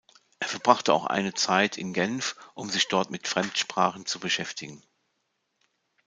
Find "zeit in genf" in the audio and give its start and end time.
1.35-2.35